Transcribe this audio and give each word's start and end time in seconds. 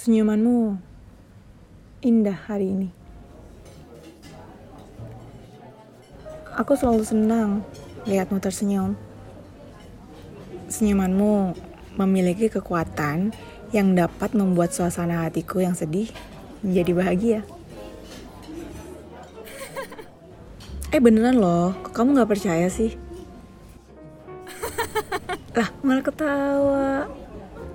Senyumanmu 0.00 0.80
indah 2.00 2.48
hari 2.48 2.72
ini. 2.72 2.88
Aku 6.56 6.72
selalu 6.72 7.04
senang 7.04 7.60
lihatmu 8.08 8.40
tersenyum. 8.40 8.96
Senyumanmu 10.72 11.52
memiliki 12.00 12.48
kekuatan 12.48 13.36
yang 13.76 13.92
dapat 13.92 14.32
membuat 14.32 14.72
suasana 14.72 15.28
hatiku 15.28 15.60
yang 15.60 15.76
sedih 15.76 16.08
menjadi 16.64 16.92
bahagia. 16.96 17.40
Eh 20.96 21.00
beneran 21.04 21.36
loh, 21.36 21.76
kamu 21.92 22.24
gak 22.24 22.40
percaya 22.40 22.72
sih? 22.72 22.96
Lah 25.60 25.68
malah 25.84 26.04
ketawa. 26.08 27.04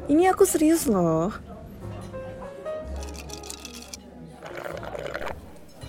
Ini 0.10 0.34
aku 0.34 0.42
serius 0.42 0.90
loh. 0.90 1.45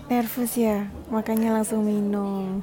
Nervous 0.06 0.54
ya, 0.54 0.86
makanya 1.10 1.50
langsung 1.50 1.82
minum. 1.82 2.62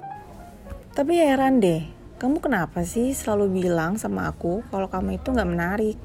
Tapi 0.96 1.12
heran 1.20 1.60
deh, 1.60 1.84
kamu 2.16 2.40
kenapa 2.40 2.80
sih 2.80 3.12
selalu 3.12 3.60
bilang 3.60 4.00
sama 4.00 4.32
aku 4.32 4.64
kalau 4.72 4.88
kamu 4.88 5.20
itu 5.20 5.36
gak 5.36 5.52
menarik? 5.52 6.00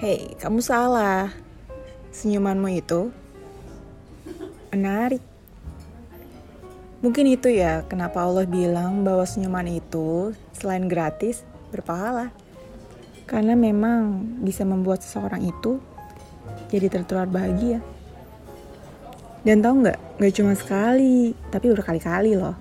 Hei, 0.00 0.32
kamu 0.40 0.64
salah. 0.64 1.28
Senyumanmu 2.08 2.72
itu 2.72 3.12
menarik. 4.72 5.20
Mungkin 7.04 7.36
itu 7.36 7.52
ya 7.52 7.84
kenapa 7.84 8.24
Allah 8.24 8.48
bilang 8.48 9.04
bahwa 9.04 9.28
senyuman 9.28 9.68
itu 9.76 10.32
selain 10.56 10.88
gratis, 10.88 11.44
berpahala. 11.68 12.32
Karena 13.28 13.52
memang 13.60 14.24
bisa 14.40 14.64
membuat 14.64 15.04
seseorang 15.04 15.44
itu 15.44 15.84
jadi 16.72 16.88
tertular 16.88 17.28
bahagia. 17.28 17.84
Dan 19.42 19.58
tau 19.58 19.74
nggak, 19.74 20.22
nggak 20.22 20.32
cuma 20.38 20.52
sekali, 20.54 21.34
tapi 21.50 21.74
berkali-kali 21.74 22.38
loh. 22.38 22.54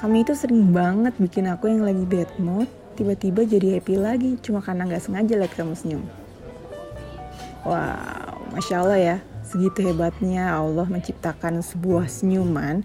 Kamu 0.00 0.24
itu 0.24 0.32
sering 0.32 0.72
banget 0.72 1.12
bikin 1.20 1.48
aku 1.48 1.68
yang 1.68 1.84
lagi 1.84 2.04
bad 2.08 2.28
mood, 2.40 2.68
tiba-tiba 2.96 3.44
jadi 3.44 3.76
happy 3.80 3.94
lagi 4.00 4.30
cuma 4.40 4.64
karena 4.64 4.88
nggak 4.88 5.04
sengaja 5.04 5.36
liat 5.36 5.52
kamu 5.52 5.76
senyum. 5.76 6.04
Wow, 7.68 8.56
Masya 8.56 8.76
Allah 8.80 9.00
ya, 9.00 9.16
segitu 9.44 9.84
hebatnya 9.84 10.56
Allah 10.56 10.88
menciptakan 10.88 11.60
sebuah 11.60 12.08
senyuman 12.08 12.80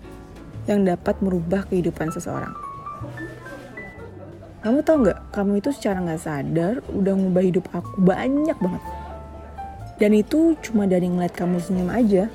yang 0.68 0.84
dapat 0.84 1.16
merubah 1.24 1.64
kehidupan 1.72 2.12
seseorang. 2.12 2.52
Kamu 4.62 4.84
tau 4.86 5.02
nggak, 5.02 5.34
kamu 5.34 5.58
itu 5.58 5.70
secara 5.74 6.04
nggak 6.04 6.22
sadar 6.22 6.74
udah 6.94 7.14
ngubah 7.18 7.44
hidup 7.48 7.66
aku 7.74 7.98
banyak 7.98 8.58
banget. 8.60 8.84
Dan 9.98 10.12
itu 10.18 10.54
cuma 10.62 10.86
dari 10.86 11.10
ngeliat 11.10 11.34
kamu 11.34 11.58
senyum 11.58 11.90
aja. 11.90 12.30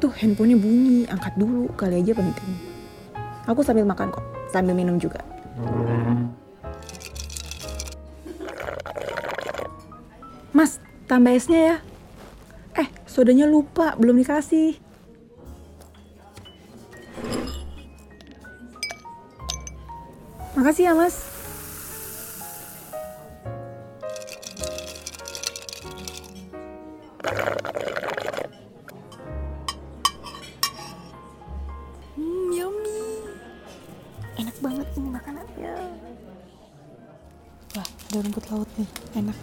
Tuh 0.00 0.10
handphonenya 0.16 0.56
bunyi, 0.56 1.04
angkat 1.12 1.36
dulu, 1.36 1.68
kali 1.76 2.00
aja 2.00 2.16
penting. 2.16 2.50
Aku 3.44 3.60
sambil 3.60 3.84
makan 3.84 4.08
kok, 4.08 4.24
sambil 4.48 4.72
minum 4.72 4.96
juga. 4.96 5.20
Mas, 10.56 10.80
tambah 11.04 11.30
esnya 11.36 11.60
ya. 11.60 11.76
Eh, 12.80 12.88
sodanya 13.04 13.44
lupa, 13.44 13.94
belum 14.00 14.18
dikasih. 14.24 14.80
Makasih 20.56 20.90
ya, 20.90 20.92
Mas. 20.96 21.29
Enak 34.40 34.56
banget 34.64 34.88
ini 34.96 35.08
makanannya. 35.12 35.72
Wah, 37.76 37.84
ada 37.84 38.18
rumput 38.24 38.44
laut 38.48 38.70
nih, 38.80 38.88
enak. 39.20 39.36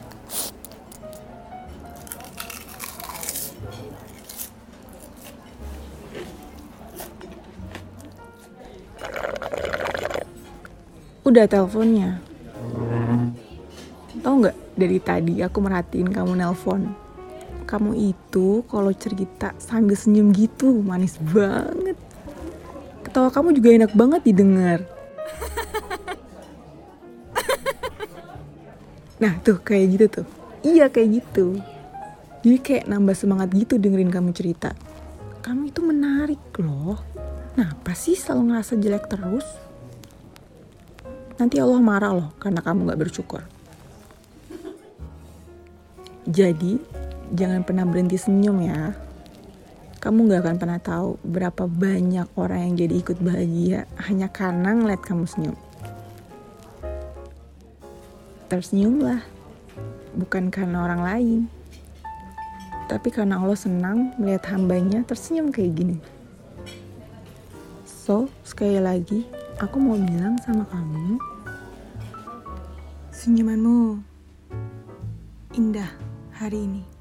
Udah 11.22 11.46
teleponnya. 11.46 12.18
Tahu 14.25 14.34
nggak 14.44 14.58
dari 14.74 14.97
tadi 14.97 15.46
aku 15.46 15.62
merhatiin 15.62 16.09
kamu 16.09 16.41
nelpon. 16.41 16.90
Kamu 17.69 17.94
itu 17.96 18.66
kalau 18.68 18.90
cerita 18.97 19.53
sambil 19.62 19.94
senyum 19.94 20.34
gitu 20.34 20.81
manis 20.81 21.22
banget. 21.22 21.86
Ketawa 23.17 23.33
kamu 23.33 23.50
juga 23.57 23.69
enak 23.73 23.91
banget 23.97 24.22
didengar. 24.29 24.85
Nah 29.17 29.33
tuh 29.41 29.57
kayak 29.57 29.85
gitu 29.89 30.05
tuh. 30.22 30.28
Iya 30.61 30.85
kayak 30.94 31.25
gitu. 31.25 31.57
Jadi 32.45 32.57
kayak 32.61 32.85
nambah 32.85 33.17
semangat 33.17 33.50
gitu 33.57 33.81
dengerin 33.81 34.13
kamu 34.13 34.38
cerita. 34.38 34.78
Kamu 35.41 35.73
itu 35.73 35.81
menarik 35.81 36.45
loh. 36.61 37.01
Kenapa 37.57 37.97
sih 37.97 38.13
selalu 38.13 38.53
ngerasa 38.53 38.78
jelek 38.78 39.09
terus? 39.09 39.49
nanti 41.41 41.57
Allah 41.57 41.81
marah 41.81 42.13
loh 42.13 42.29
karena 42.38 42.61
kamu 42.61 42.94
gak 42.94 43.01
bersyukur. 43.01 43.41
Jadi, 46.29 46.78
jangan 47.34 47.66
pernah 47.66 47.81
berhenti 47.89 48.22
senyum 48.22 48.61
ya. 48.61 49.06
Kamu 49.97 50.30
gak 50.30 50.46
akan 50.46 50.58
pernah 50.62 50.78
tahu 50.78 51.18
berapa 51.25 51.66
banyak 51.66 52.30
orang 52.38 52.69
yang 52.69 52.74
jadi 52.85 52.96
ikut 53.02 53.18
bahagia 53.18 53.90
hanya 54.06 54.30
karena 54.30 54.78
ngeliat 54.78 55.02
kamu 55.02 55.25
senyum. 55.25 55.58
Tersenyumlah, 58.47 59.25
bukan 60.13 60.53
karena 60.53 60.85
orang 60.85 61.02
lain. 61.02 61.40
Tapi 62.88 63.09
karena 63.12 63.41
Allah 63.41 63.58
senang 63.58 64.13
melihat 64.22 64.53
hambanya 64.53 65.03
tersenyum 65.03 65.50
kayak 65.52 65.75
gini. 65.75 65.97
So, 67.84 68.31
sekali 68.47 68.79
lagi, 68.79 69.28
aku 69.59 69.81
mau 69.81 70.00
bilang 70.00 70.40
sama 70.46 70.64
kamu, 70.72 71.19
senyumanmu 73.12 74.00
indah 75.58 75.91
hari 76.31 76.64
ini. 76.64 76.97